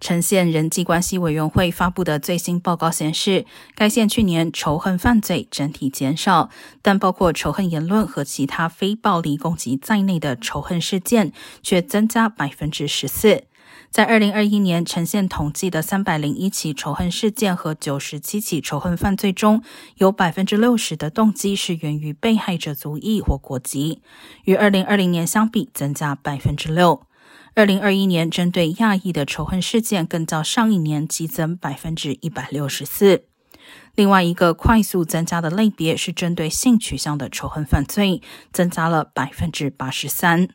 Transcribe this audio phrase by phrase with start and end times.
[0.00, 6.48] 城县人际关系委员会发布的最新报告显示，该县去年仇恨犯罪整体减少，
[6.80, 11.32] 但包括仇恨言论和其他非暴力攻击在内的仇恨事件
[11.62, 13.44] 却增加百分之十四。
[13.90, 19.62] 在二零二一年，呈现统计的三百零一起仇恨事件和九十七起仇恨犯罪中，
[19.96, 24.00] 有百分之六十的动机是源于被害者族裔或国籍，
[24.44, 27.02] 与二零二零年相比增加百分之六。
[27.54, 33.24] 二零二一年针对亚裔的仇恨事件更较上一年激增百分之一百六十四。
[33.94, 40.48] 另外一个快速增加的类别是针对性取向的仇恨犯罪，增加了百分之八十三。